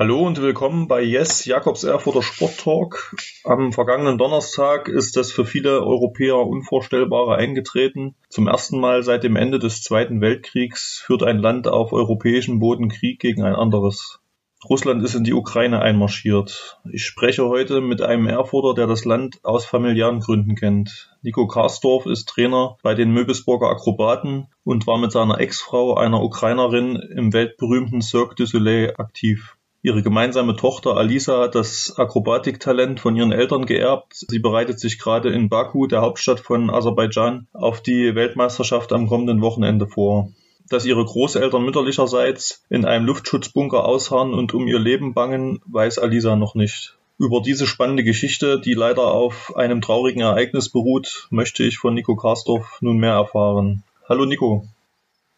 [0.00, 3.14] Hallo und willkommen bei Yes, Jakobs Erfurter Sport Talk.
[3.44, 8.14] Am vergangenen Donnerstag ist das für viele Europäer Unvorstellbare eingetreten.
[8.30, 12.88] Zum ersten Mal seit dem Ende des Zweiten Weltkriegs führt ein Land auf europäischem Boden
[12.88, 14.20] Krieg gegen ein anderes.
[14.66, 16.80] Russland ist in die Ukraine einmarschiert.
[16.90, 21.14] Ich spreche heute mit einem Erfurter, der das Land aus familiären Gründen kennt.
[21.20, 26.96] Nico Karsdorf ist Trainer bei den Möbelsburger Akrobaten und war mit seiner Ex-Frau, einer Ukrainerin,
[26.96, 29.58] im weltberühmten Cirque du Soleil aktiv.
[29.82, 34.12] Ihre gemeinsame Tochter Alisa hat das Akrobatiktalent von ihren Eltern geerbt.
[34.28, 39.40] Sie bereitet sich gerade in Baku, der Hauptstadt von Aserbaidschan, auf die Weltmeisterschaft am kommenden
[39.40, 40.28] Wochenende vor.
[40.68, 46.36] Dass ihre Großeltern mütterlicherseits in einem Luftschutzbunker ausharren und um ihr Leben bangen, weiß Alisa
[46.36, 46.98] noch nicht.
[47.18, 52.16] Über diese spannende Geschichte, die leider auf einem traurigen Ereignis beruht, möchte ich von Nico
[52.16, 53.82] Karsdorf nun mehr erfahren.
[54.06, 54.66] Hallo Nico.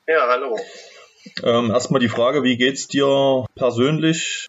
[0.09, 0.59] Ja, hallo.
[1.43, 4.49] Ähm, erstmal die Frage, wie geht's dir persönlich?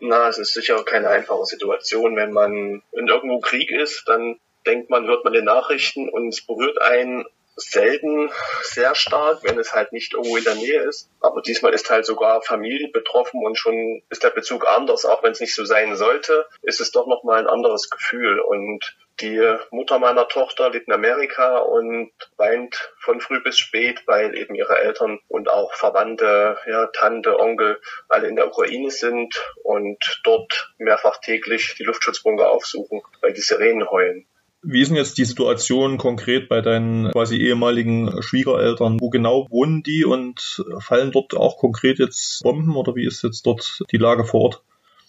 [0.00, 2.16] Na, es ist sicher keine einfache Situation.
[2.16, 6.40] Wenn man in irgendwo Krieg ist, dann denkt man, hört man die Nachrichten und es
[6.46, 7.24] berührt einen
[7.56, 8.30] selten
[8.62, 11.10] sehr stark, wenn es halt nicht irgendwo in der Nähe ist.
[11.20, 15.32] Aber diesmal ist halt sogar Familie betroffen und schon ist der Bezug anders, auch wenn
[15.32, 18.40] es nicht so sein sollte, ist es doch nochmal ein anderes Gefühl.
[18.40, 19.40] Und die
[19.70, 24.78] Mutter meiner Tochter lebt in Amerika und weint von früh bis spät, weil eben ihre
[24.78, 31.18] Eltern und auch Verwandte, ja, Tante, Onkel alle in der Ukraine sind und dort mehrfach
[31.20, 34.26] täglich die Luftschutzbunker aufsuchen, weil die Sirenen heulen.
[34.62, 38.98] Wie ist denn jetzt die Situation konkret bei deinen quasi ehemaligen Schwiegereltern?
[39.00, 43.46] Wo genau wohnen die und fallen dort auch konkret jetzt Bomben oder wie ist jetzt
[43.46, 44.62] dort die Lage vor Ort?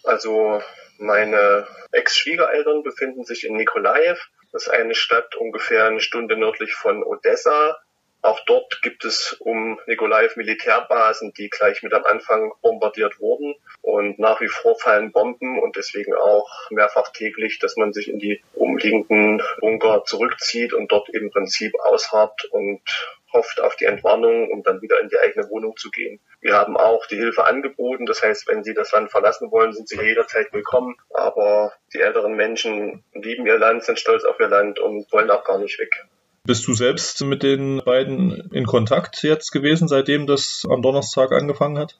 [0.04, 0.62] Also
[1.02, 4.20] meine Ex-Schwiegereltern befinden sich in Nikolaev.
[4.52, 7.78] Das ist eine Stadt ungefähr eine Stunde nördlich von Odessa.
[8.24, 13.56] Auch dort gibt es um Nikolaev Militärbasen, die gleich mit am Anfang bombardiert wurden.
[13.82, 18.20] Und nach wie vor fallen Bomben und deswegen auch mehrfach täglich, dass man sich in
[18.20, 22.82] die umliegenden Bunker zurückzieht und dort im Prinzip ausharrt und
[23.34, 26.20] hofft auf die Entwarnung, um dann wieder in die eigene Wohnung zu gehen.
[26.42, 28.06] Wir haben auch die Hilfe angeboten.
[28.06, 30.96] Das heißt, wenn Sie das Land verlassen wollen, sind Sie jederzeit willkommen.
[31.14, 35.44] Aber die älteren Menschen lieben ihr Land, sind stolz auf ihr Land und wollen auch
[35.44, 36.06] gar nicht weg.
[36.44, 41.78] Bist du selbst mit den beiden in Kontakt jetzt gewesen, seitdem das am Donnerstag angefangen
[41.78, 42.00] hat?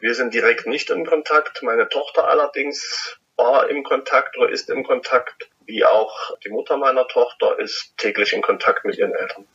[0.00, 1.62] Wir sind direkt nicht in Kontakt.
[1.62, 7.06] Meine Tochter allerdings war im Kontakt oder ist im Kontakt, wie auch die Mutter meiner
[7.06, 9.46] Tochter ist täglich in Kontakt mit ihren Eltern.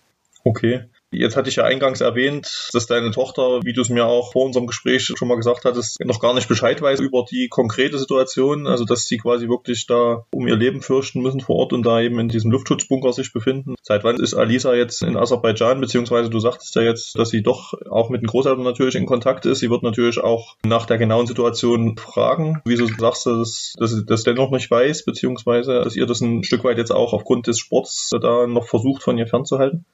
[0.46, 0.86] Okay.
[1.18, 4.46] Jetzt hatte ich ja eingangs erwähnt, dass deine Tochter, wie du es mir auch vor
[4.46, 8.68] unserem Gespräch schon mal gesagt hattest, noch gar nicht Bescheid weiß über die konkrete Situation,
[8.68, 12.02] also dass sie quasi wirklich da um ihr Leben fürchten müssen vor Ort und da
[12.02, 13.76] eben in diesem Luftschutzbunker sich befinden.
[13.81, 17.74] Seit wann ist Alisa jetzt in Aserbaidschan, beziehungsweise du sagtest ja jetzt, dass sie doch
[17.90, 19.59] auch mit den Großeltern natürlich in Kontakt ist.
[19.59, 22.62] Sie wird natürlich auch nach der genauen Situation fragen.
[22.66, 26.64] Wieso sagst du, dass, sie das dennoch nicht weiß, beziehungsweise dass ihr das ein Stück
[26.64, 29.86] weit jetzt auch aufgrund des Sports da noch versucht von ihr fernzuhalten?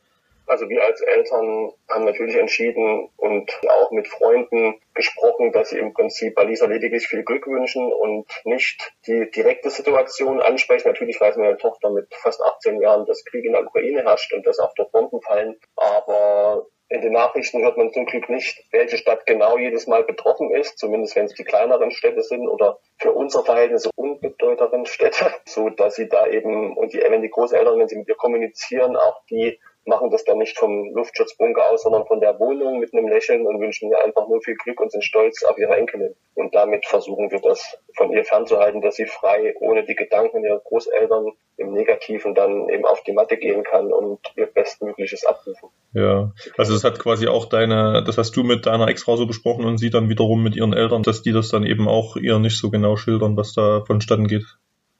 [0.51, 5.93] Also wir als Eltern haben natürlich entschieden und auch mit Freunden gesprochen, dass sie im
[5.93, 10.89] Prinzip Alisa lediglich viel Glück wünschen und nicht die direkte Situation ansprechen.
[10.89, 14.45] Natürlich weiß meine Tochter mit fast 18 Jahren, dass Krieg in der Ukraine herrscht und
[14.45, 15.55] dass auch dort Bomben fallen.
[15.77, 20.51] Aber in den Nachrichten hört man zum Glück nicht, welche Stadt genau jedes Mal betroffen
[20.51, 25.69] ist, zumindest wenn es die kleineren Städte sind oder für unsere Verhältnisse unbedeutenden Städte, so
[25.69, 29.23] dass sie da eben und die, wenn die Großeltern, wenn sie mit ihr kommunizieren, auch
[29.29, 33.47] die machen das dann nicht vom Luftschutzbunker aus, sondern von der Wohnung mit einem Lächeln
[33.47, 36.15] und wünschen ihr einfach nur viel Glück und sind stolz auf ihre Enkelin.
[36.35, 40.59] Und damit versuchen wir das von ihr fernzuhalten, dass sie frei, ohne die Gedanken ihrer
[40.59, 45.69] Großeltern im Negativen dann eben auf die Matte gehen kann und ihr Bestmögliches abrufen.
[45.93, 49.65] Ja, also das hat quasi auch deine, das hast du mit deiner Ex-Frau so besprochen
[49.65, 52.59] und sie dann wiederum mit ihren Eltern, dass die das dann eben auch ihr nicht
[52.59, 54.45] so genau schildern, was da vonstatten geht.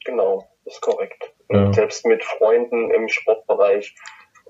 [0.06, 1.32] Genau, ist korrekt.
[1.54, 1.74] Ja.
[1.74, 3.94] selbst mit Freunden im Sportbereich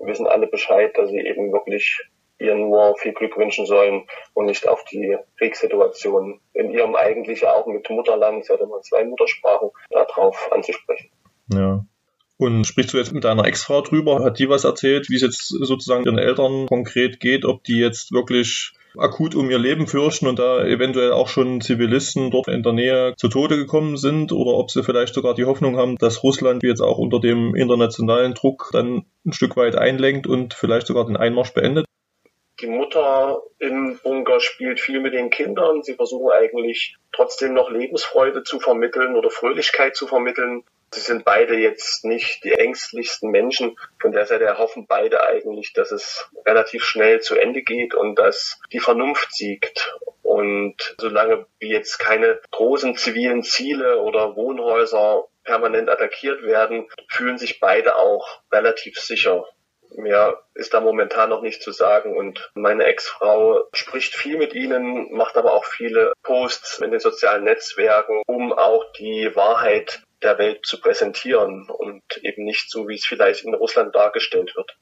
[0.02, 2.00] wissen alle Bescheid, dass sie eben wirklich
[2.38, 4.04] ihr nur viel Glück wünschen sollen
[4.34, 9.04] und nicht auf die Kriegssituation in ihrem eigentlich auch mit Mutterland, sie hat immer zwei
[9.04, 11.10] Muttersprachen, darauf anzusprechen.
[11.52, 11.84] Ja.
[12.38, 14.24] Und sprichst du jetzt mit deiner Ex-Frau drüber?
[14.24, 18.10] Hat die was erzählt, wie es jetzt sozusagen ihren Eltern konkret geht, ob die jetzt
[18.10, 22.72] wirklich akut um ihr Leben fürchten und da eventuell auch schon Zivilisten dort in der
[22.72, 26.62] Nähe zu Tode gekommen sind oder ob sie vielleicht sogar die Hoffnung haben, dass Russland
[26.62, 31.16] jetzt auch unter dem internationalen Druck dann ein Stück weit einlenkt und vielleicht sogar den
[31.16, 31.86] Einmarsch beendet.
[32.60, 35.82] Die Mutter im Bunker spielt viel mit den Kindern.
[35.82, 40.62] Sie versuchen eigentlich trotzdem noch Lebensfreude zu vermitteln oder Fröhlichkeit zu vermitteln.
[40.94, 43.76] Sie sind beide jetzt nicht die ängstlichsten Menschen.
[44.00, 48.60] Von der Seite hoffen beide eigentlich, dass es relativ schnell zu Ende geht und dass
[48.72, 49.96] die Vernunft siegt.
[50.22, 57.96] Und solange jetzt keine großen zivilen Ziele oder Wohnhäuser permanent attackiert werden, fühlen sich beide
[57.96, 59.46] auch relativ sicher.
[59.96, 65.12] Mehr ist da momentan noch nicht zu sagen und meine Ex-Frau spricht viel mit ihnen,
[65.12, 70.64] macht aber auch viele Posts in den sozialen Netzwerken, um auch die Wahrheit der Welt
[70.64, 74.76] zu präsentieren und eben nicht so, wie es vielleicht in Russland dargestellt wird.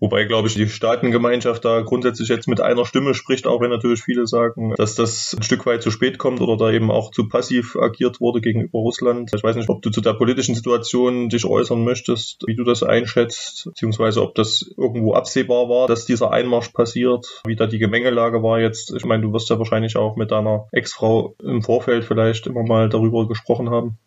[0.00, 4.02] Wobei, glaube ich, die Staatengemeinschaft da grundsätzlich jetzt mit einer Stimme spricht, auch wenn natürlich
[4.02, 7.28] viele sagen, dass das ein Stück weit zu spät kommt oder da eben auch zu
[7.28, 9.30] passiv agiert wurde gegenüber Russland.
[9.34, 12.82] Ich weiß nicht, ob du zu der politischen Situation dich äußern möchtest, wie du das
[12.82, 18.42] einschätzt, beziehungsweise ob das irgendwo absehbar war, dass dieser Einmarsch passiert, wie da die Gemengelage
[18.42, 18.92] war jetzt.
[18.94, 22.88] Ich meine, du wirst ja wahrscheinlich auch mit deiner Ex-Frau im Vorfeld vielleicht immer mal
[22.88, 23.98] darüber gesprochen haben.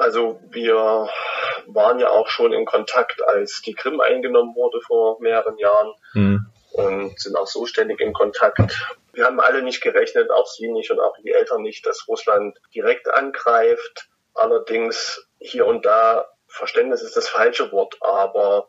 [0.00, 1.10] Also wir
[1.66, 6.46] waren ja auch schon in Kontakt, als die Krim eingenommen wurde vor mehreren Jahren mhm.
[6.72, 8.58] und sind auch so ständig in Kontakt.
[9.12, 12.56] Wir haben alle nicht gerechnet, auch Sie nicht und auch die Eltern nicht, dass Russland
[12.74, 14.08] direkt angreift.
[14.32, 18.68] Allerdings hier und da, Verständnis ist das falsche Wort, aber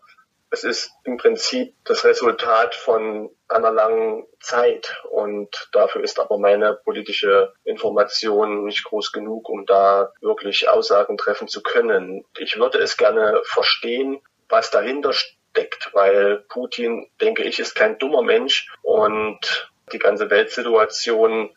[0.51, 6.73] es ist im Prinzip das Resultat von einer langen Zeit und dafür ist aber meine
[6.83, 12.25] politische Information nicht groß genug, um da wirklich Aussagen treffen zu können.
[12.37, 18.21] Ich würde es gerne verstehen, was dahinter steckt, weil Putin, denke ich, ist kein dummer
[18.21, 21.49] Mensch und die ganze Weltsituation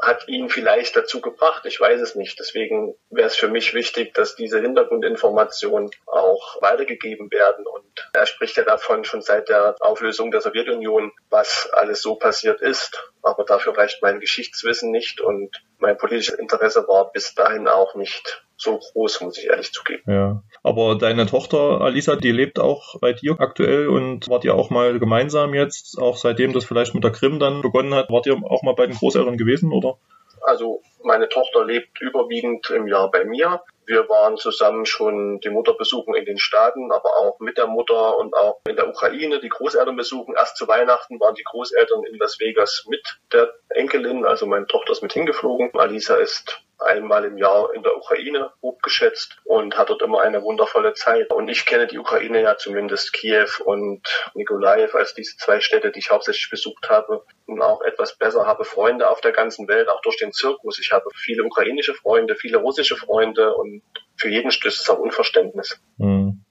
[0.00, 1.64] hat ihn vielleicht dazu gebracht.
[1.66, 2.38] Ich weiß es nicht.
[2.38, 7.66] Deswegen wäre es für mich wichtig, dass diese Hintergrundinformationen auch weitergegeben werden.
[7.66, 12.60] Und er spricht ja davon schon seit der Auflösung der Sowjetunion, was alles so passiert
[12.60, 13.10] ist.
[13.26, 18.44] Aber dafür reicht mein Geschichtswissen nicht und mein politisches Interesse war bis dahin auch nicht
[18.56, 20.04] so groß, muss ich ehrlich zugeben.
[20.06, 20.42] Ja.
[20.62, 25.00] Aber deine Tochter Alisa, die lebt auch bei dir aktuell und wart ihr auch mal
[25.00, 28.62] gemeinsam jetzt, auch seitdem das vielleicht mit der Krim dann begonnen hat, wart ihr auch
[28.62, 29.98] mal bei den Großeltern gewesen, oder?
[30.42, 33.60] Also meine Tochter lebt überwiegend im Jahr bei mir.
[33.86, 38.18] Wir waren zusammen schon die Mutter besuchen in den Staaten, aber auch mit der Mutter
[38.18, 40.34] und auch in der Ukraine die Großeltern besuchen.
[40.36, 44.92] Erst zu Weihnachten waren die Großeltern in Las Vegas mit der Enkelin, also meine Tochter
[44.92, 45.70] ist mit hingeflogen.
[45.74, 50.94] Alisa ist einmal im Jahr in der Ukraine hochgeschätzt und hat dort immer eine wundervolle
[50.94, 51.32] Zeit.
[51.32, 54.02] Und ich kenne die Ukraine ja zumindest Kiew und
[54.34, 58.64] Nikolaev als diese zwei Städte, die ich hauptsächlich besucht habe und auch etwas besser habe
[58.64, 60.78] Freunde auf der ganzen Welt, auch durch den Zirkus.
[60.78, 63.82] Ich habe viele ukrainische Freunde, viele russische Freunde und
[64.16, 65.80] für jeden stößt es auf Unverständnis.
[65.98, 66.45] Mhm.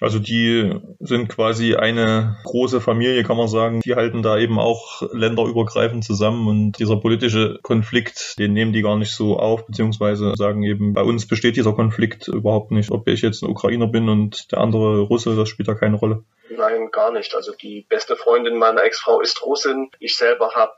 [0.00, 3.80] Also die sind quasi eine große Familie, kann man sagen.
[3.80, 8.96] Die halten da eben auch länderübergreifend zusammen und dieser politische Konflikt, den nehmen die gar
[8.96, 12.90] nicht so auf, beziehungsweise sagen eben, bei uns besteht dieser Konflikt überhaupt nicht.
[12.90, 16.24] Ob ich jetzt ein Ukrainer bin und der andere Russe, das spielt da keine Rolle.
[16.50, 17.34] Nein, gar nicht.
[17.34, 19.90] Also die beste Freundin meiner Ex-Frau ist Russin.
[19.98, 20.72] Ich selber habe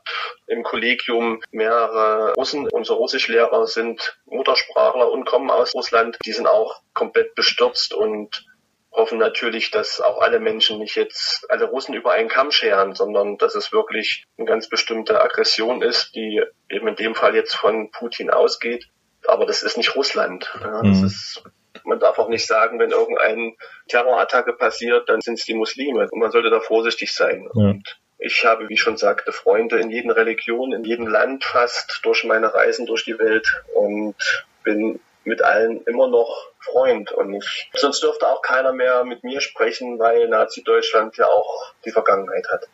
[0.47, 2.67] im Kollegium mehrere Russen.
[2.67, 6.17] Unsere Russischlehrer sind Muttersprachler und kommen aus Russland.
[6.25, 8.45] Die sind auch komplett bestürzt und
[8.91, 13.37] hoffen natürlich, dass auch alle Menschen nicht jetzt alle Russen über einen Kamm scheren, sondern
[13.37, 17.91] dass es wirklich eine ganz bestimmte Aggression ist, die eben in dem Fall jetzt von
[17.91, 18.87] Putin ausgeht.
[19.27, 20.51] Aber das ist nicht Russland.
[20.59, 21.05] Ja, das mhm.
[21.05, 21.43] ist,
[21.85, 23.53] man darf auch nicht sagen, wenn irgendeine
[23.87, 26.07] Terrorattacke passiert, dann sind es die Muslime.
[26.11, 27.47] Und man sollte da vorsichtig sein.
[27.53, 27.61] Ja.
[27.61, 32.23] Und ich habe, wie schon sagte, Freunde in jedem Religion, in jedem Land fast durch
[32.23, 34.15] meine Reisen durch die Welt und
[34.63, 39.41] bin mit allen immer noch Freund und ich, sonst dürfte auch keiner mehr mit mir
[39.41, 42.67] sprechen, weil Nazi-Deutschland ja auch die Vergangenheit hat.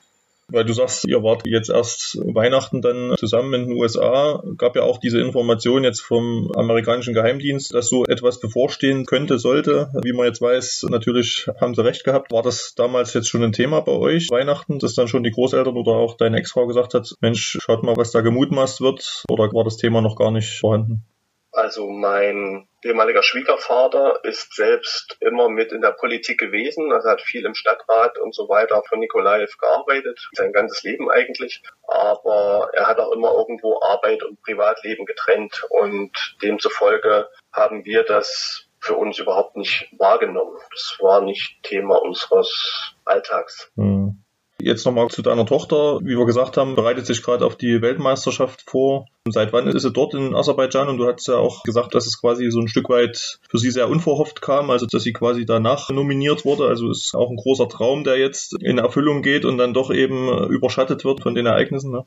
[0.50, 4.42] Weil du sagst, ihr wart jetzt erst Weihnachten dann zusammen in den USA.
[4.58, 9.90] Gab ja auch diese Information jetzt vom amerikanischen Geheimdienst, dass so etwas bevorstehen könnte, sollte.
[10.04, 12.32] Wie man jetzt weiß, natürlich haben sie recht gehabt.
[12.32, 15.76] War das damals jetzt schon ein Thema bei euch, Weihnachten, dass dann schon die Großeltern
[15.76, 19.26] oder auch deine Ex-Frau gesagt hat, Mensch, schaut mal, was da gemutmaßt wird?
[19.30, 21.04] Oder war das Thema noch gar nicht vorhanden?
[21.52, 27.46] Also mein ehemaliger Schwiegervater ist selbst immer mit in der Politik gewesen, also hat viel
[27.46, 31.64] im Stadtrat und so weiter von Nikolaev gearbeitet, sein ganzes Leben eigentlich.
[31.88, 36.12] Aber er hat auch immer irgendwo Arbeit und Privatleben getrennt und
[36.42, 40.58] demzufolge haben wir das für uns überhaupt nicht wahrgenommen.
[40.72, 43.72] Das war nicht Thema unseres Alltags.
[43.76, 44.24] Hm.
[44.68, 46.00] Jetzt nochmal zu deiner Tochter.
[46.02, 49.06] Wie wir gesagt haben, bereitet sich gerade auf die Weltmeisterschaft vor.
[49.30, 50.90] Seit wann ist sie dort in Aserbaidschan?
[50.90, 53.72] Und du hast ja auch gesagt, dass es quasi so ein Stück weit für sie
[53.72, 56.68] sehr unverhofft kam, also dass sie quasi danach nominiert wurde.
[56.68, 60.50] Also ist auch ein großer Traum, der jetzt in Erfüllung geht und dann doch eben
[60.50, 61.92] überschattet wird von den Ereignissen.
[61.94, 62.06] Ne?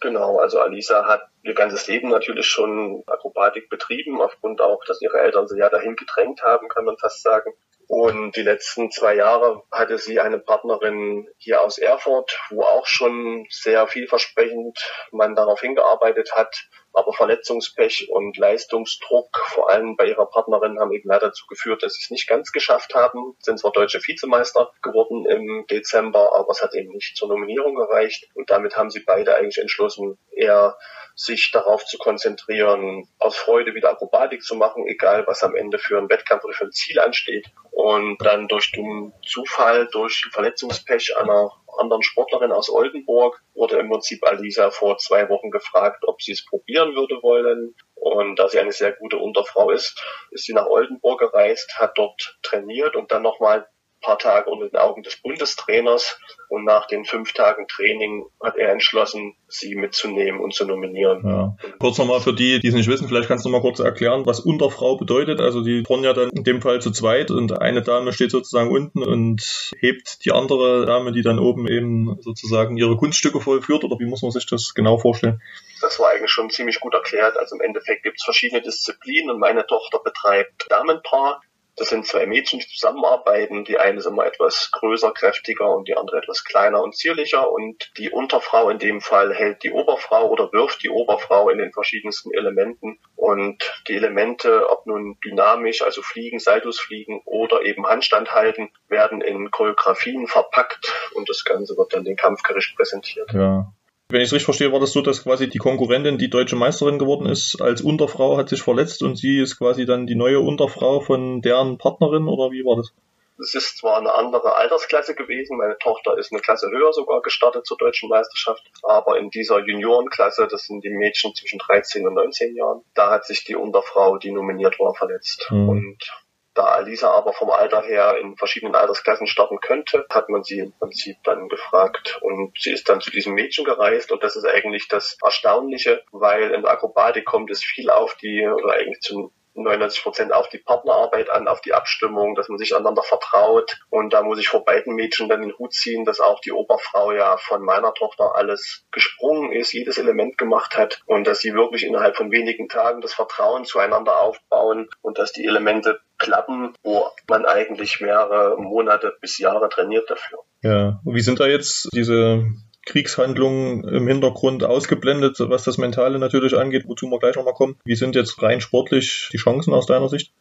[0.00, 5.18] Genau, also Alisa hat ihr ganzes Leben natürlich schon Akrobatik betrieben, aufgrund auch, dass ihre
[5.18, 7.54] Eltern sie ja dahin gedrängt haben, kann man fast sagen.
[7.88, 13.46] Und die letzten zwei Jahre hatte sie eine Partnerin hier aus Erfurt, wo auch schon
[13.48, 14.78] sehr vielversprechend
[15.12, 16.68] man darauf hingearbeitet hat.
[16.96, 21.92] Aber Verletzungspech und Leistungsdruck, vor allem bei ihrer Partnerin, haben eben leider dazu geführt, dass
[21.92, 23.36] sie es nicht ganz geschafft haben.
[23.38, 28.30] Sind zwar deutsche Vizemeister geworden im Dezember, aber es hat eben nicht zur Nominierung gereicht.
[28.32, 30.78] Und damit haben sie beide eigentlich entschlossen, eher
[31.14, 35.98] sich darauf zu konzentrieren, aus Freude wieder Akrobatik zu machen, egal was am Ende für
[35.98, 37.46] einen Wettkampf oder für ein Ziel ansteht.
[37.72, 44.26] Und dann durch dummen Zufall, durch Verletzungspech einer anderen Sportlerin aus Oldenburg wurde im Prinzip
[44.26, 47.74] Alisa vor zwei Wochen gefragt, ob sie es probieren würde wollen.
[47.94, 52.38] Und da sie eine sehr gute Unterfrau ist, ist sie nach Oldenburg gereist, hat dort
[52.42, 53.68] trainiert und dann nochmal
[54.00, 58.70] paar Tage unter den Augen des Bundestrainers und nach den fünf Tagen Training hat er
[58.70, 61.22] entschlossen, sie mitzunehmen und zu nominieren.
[61.26, 61.56] Ja.
[61.78, 64.40] Kurz nochmal für die, die es nicht wissen, vielleicht kannst du mal kurz erklären, was
[64.40, 65.40] Unterfrau bedeutet.
[65.40, 68.70] Also die turnen ja dann in dem Fall zu zweit und eine Dame steht sozusagen
[68.70, 73.98] unten und hebt die andere Dame, die dann oben eben sozusagen ihre Kunststücke vollführt oder
[73.98, 75.40] wie muss man sich das genau vorstellen?
[75.80, 77.36] Das war eigentlich schon ziemlich gut erklärt.
[77.36, 81.40] Also im Endeffekt gibt es verschiedene Disziplinen und meine Tochter betreibt Damenpaar.
[81.76, 83.64] Das sind zwei Mädchen, die zusammenarbeiten.
[83.64, 87.52] Die eine ist immer etwas größer, kräftiger und die andere etwas kleiner und zierlicher.
[87.52, 91.72] Und die Unterfrau in dem Fall hält die Oberfrau oder wirft die Oberfrau in den
[91.72, 92.98] verschiedensten Elementen.
[93.14, 99.20] Und die Elemente, ob nun dynamisch, also fliegen, Saltos fliegen oder eben Handstand halten, werden
[99.20, 103.32] in Choreografien verpackt und das Ganze wird dann den Kampfgericht präsentiert.
[103.32, 103.72] Ja.
[104.08, 106.98] Wenn ich es richtig verstehe, war das so, dass quasi die Konkurrentin, die deutsche Meisterin
[106.98, 111.00] geworden ist, als Unterfrau hat sich verletzt und sie ist quasi dann die neue Unterfrau
[111.00, 112.92] von deren Partnerin oder wie war das?
[113.38, 117.66] Es ist zwar eine andere Altersklasse gewesen, meine Tochter ist eine Klasse höher sogar gestartet
[117.66, 122.54] zur deutschen Meisterschaft, aber in dieser Juniorenklasse, das sind die Mädchen zwischen 13 und 19
[122.54, 125.48] Jahren, da hat sich die Unterfrau, die nominiert war, verletzt.
[125.50, 125.68] Mhm.
[125.68, 126.25] Und
[126.56, 130.72] da Alisa aber vom Alter her in verschiedenen Altersklassen starten könnte, hat man sie im
[130.72, 132.18] Prinzip dann gefragt.
[132.22, 134.10] Und sie ist dann zu diesem Mädchen gereist.
[134.10, 138.46] Und das ist eigentlich das Erstaunliche, weil in der Akrobatik kommt es viel auf die,
[138.46, 142.74] oder eigentlich zu 99 Prozent auf die Partnerarbeit an, auf die Abstimmung, dass man sich
[142.74, 143.78] einander vertraut.
[143.90, 147.12] Und da muss ich vor beiden Mädchen dann den Hut ziehen, dass auch die Oberfrau
[147.12, 151.84] ja von meiner Tochter alles gesprungen ist, jedes Element gemacht hat und dass sie wirklich
[151.84, 157.44] innerhalb von wenigen Tagen das Vertrauen zueinander aufbauen und dass die Elemente klappen, wo man
[157.44, 160.38] eigentlich mehrere Monate bis Jahre trainiert dafür.
[160.62, 162.44] Ja, wie sind da jetzt diese
[162.86, 167.78] Kriegshandlungen im Hintergrund ausgeblendet, was das Mentale natürlich angeht, wozu wir gleich nochmal kommen.
[167.84, 170.32] Wie sind jetzt rein sportlich die Chancen aus deiner Sicht?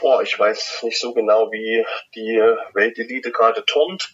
[0.00, 1.84] Boah, ich weiß nicht so genau, wie
[2.16, 2.42] die
[2.74, 4.12] Weltelite gerade turnt.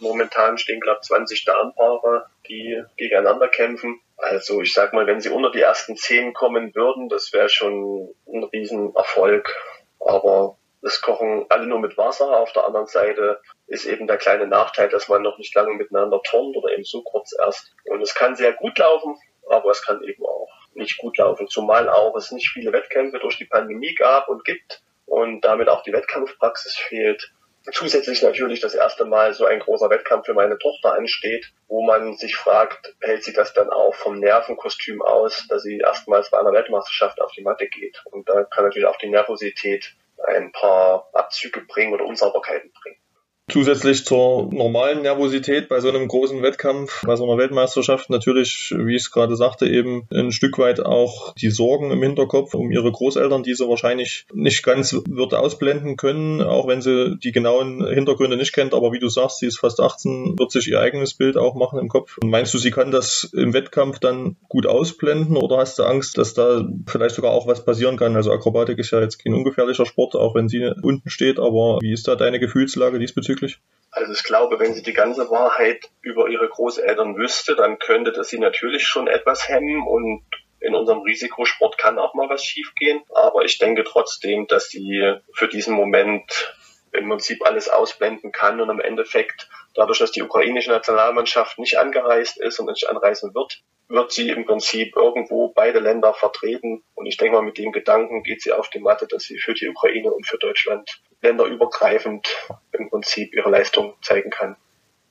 [0.00, 4.00] Momentan stehen, ich, 20 Damenpaare, die gegeneinander kämpfen.
[4.16, 8.08] Also ich sag mal, wenn sie unter die ersten 10 kommen würden, das wäre schon
[8.26, 9.54] ein Riesenerfolg.
[10.00, 12.38] Aber es kochen alle nur mit Wasser.
[12.38, 16.20] Auf der anderen Seite ist eben der kleine Nachteil, dass man noch nicht lange miteinander
[16.22, 17.74] turnt oder eben so kurz erst.
[17.84, 19.16] Und es kann sehr gut laufen,
[19.48, 21.48] aber es kann eben auch nicht gut laufen.
[21.48, 25.82] Zumal auch es nicht viele Wettkämpfe durch die Pandemie gab und gibt und damit auch
[25.82, 27.32] die Wettkampfpraxis fehlt.
[27.72, 32.16] Zusätzlich natürlich das erste Mal so ein großer Wettkampf für meine Tochter ansteht, wo man
[32.16, 36.52] sich fragt, hält sie das dann auch vom Nervenkostüm aus, dass sie erstmals bei einer
[36.52, 38.02] Weltmeisterschaft auf die Matte geht.
[38.06, 39.96] Und da kann natürlich auch die Nervosität
[40.26, 43.00] ein paar Abzüge bringen oder Unsauberkeiten bringen.
[43.50, 48.94] Zusätzlich zur normalen Nervosität bei so einem großen Wettkampf, bei so einer Weltmeisterschaft natürlich, wie
[48.94, 52.92] ich es gerade sagte, eben ein Stück weit auch die Sorgen im Hinterkopf um ihre
[52.92, 58.36] Großeltern, die sie wahrscheinlich nicht ganz wird ausblenden können, auch wenn sie die genauen Hintergründe
[58.36, 58.74] nicht kennt.
[58.74, 61.78] Aber wie du sagst, sie ist fast 18, wird sich ihr eigenes Bild auch machen
[61.78, 62.18] im Kopf.
[62.18, 66.18] Und meinst du, sie kann das im Wettkampf dann gut ausblenden oder hast du Angst,
[66.18, 68.14] dass da vielleicht sogar auch was passieren kann?
[68.14, 71.38] Also Akrobatik ist ja jetzt kein ungefährlicher Sport, auch wenn sie unten steht.
[71.38, 73.37] Aber wie ist da deine Gefühlslage diesbezüglich?
[73.40, 73.60] Diesbezüglich?
[73.90, 78.28] Also ich glaube, wenn sie die ganze Wahrheit über ihre Großeltern wüsste, dann könnte das
[78.28, 80.22] sie natürlich schon etwas hemmen und
[80.60, 83.02] in unserem Risikosport kann auch mal was schiefgehen.
[83.14, 86.54] Aber ich denke trotzdem, dass sie für diesen Moment
[86.92, 92.38] im Prinzip alles ausblenden kann und im Endeffekt, dadurch, dass die ukrainische Nationalmannschaft nicht angereist
[92.38, 96.82] ist und nicht anreisen wird, wird sie im Prinzip irgendwo beide Länder vertreten.
[96.94, 99.54] Und ich denke mal, mit dem Gedanken geht sie auf die Matte, dass sie für
[99.54, 102.28] die Ukraine und für Deutschland länderübergreifend
[102.72, 104.56] im Prinzip ihre Leistung zeigen kann.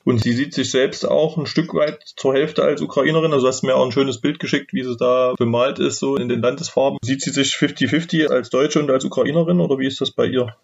[0.08, 3.34] Und sie sieht sich selbst auch ein Stück weit zur Hälfte als Ukrainerin.
[3.34, 6.16] Also hast du mir auch ein schönes Bild geschickt, wie sie da bemalt ist, so
[6.16, 6.98] in den Landesfarben.
[7.02, 10.56] Sieht sie sich 50-50 als Deutsche und als Ukrainerin oder wie ist das bei ihr?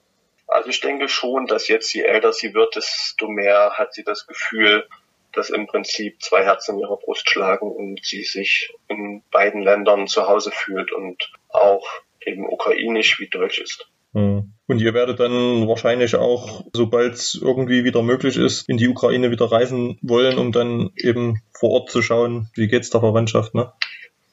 [0.48, 4.28] Also ich denke schon, dass jetzt je älter sie wird, desto mehr hat sie das
[4.28, 4.88] Gefühl,
[5.34, 10.08] dass im Prinzip zwei Herzen in ihrer Brust schlagen und sie sich in beiden Ländern
[10.08, 11.86] zu Hause fühlt und auch
[12.22, 13.90] eben ukrainisch wie deutsch ist.
[14.14, 14.53] Hm.
[14.68, 19.30] Und ihr werdet dann wahrscheinlich auch, sobald es irgendwie wieder möglich ist, in die Ukraine
[19.30, 23.74] wieder reisen wollen, um dann eben vor Ort zu schauen, wie geht's der Verwandtschaft, ne?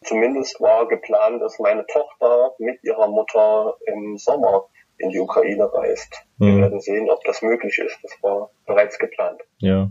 [0.02, 4.66] Zumindest war geplant, dass meine Tochter mit ihrer Mutter im Sommer
[4.98, 6.22] in die Ukraine reist.
[6.38, 6.46] Mhm.
[6.46, 7.98] Wir werden sehen, ob das möglich ist.
[8.02, 9.40] Das war bereits geplant.
[9.58, 9.90] Ja.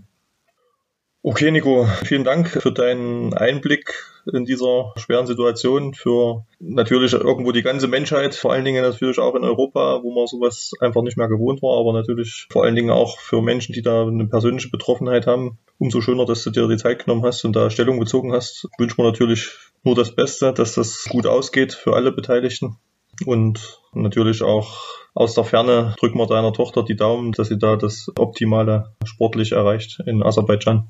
[1.22, 3.94] Okay, Nico, vielen Dank für deinen Einblick
[4.32, 9.36] in dieser schweren Situation, für natürlich irgendwo die ganze Menschheit, vor allen Dingen natürlich auch
[9.36, 12.90] in Europa, wo man sowas einfach nicht mehr gewohnt war, aber natürlich vor allen Dingen
[12.90, 15.60] auch für Menschen, die da eine persönliche Betroffenheit haben.
[15.78, 18.70] Umso schöner, dass du dir die Zeit genommen hast und da Stellung bezogen hast.
[18.78, 19.50] Wünschen wir natürlich
[19.84, 22.78] nur das Beste, dass das gut ausgeht für alle Beteiligten.
[23.26, 27.76] Und natürlich auch aus der Ferne drücken wir deiner Tochter die Daumen, dass sie da
[27.76, 30.90] das Optimale sportlich erreicht in Aserbaidschan.